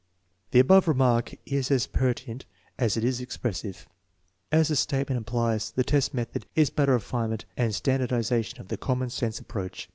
[0.49, 2.45] The above remark is as pertinent
[2.79, 3.87] as it is expressive.
[4.51, 8.69] As the statement implies, the test method is but a refine ment and standardization of
[8.69, 9.87] the common sense approach.